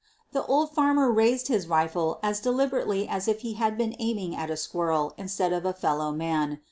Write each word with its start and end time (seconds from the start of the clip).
The 0.31 0.43
old 0.47 0.71
farmer 0.71 1.11
raised 1.11 1.47
his 1.47 1.67
rifle 1.67 2.17
as 2.23 2.39
deliberately 2.39 3.07
as 3.07 3.27
if 3.27 3.41
he 3.41 3.53
had 3.53 3.77
been 3.77 3.95
aiming 3.99 4.35
at 4.35 4.49
a 4.49 4.57
squirrel 4.57 5.13
instead 5.15 5.53
of 5.53 5.63
a 5.63 5.73
fellow 5.73 6.11
man. 6.11 6.57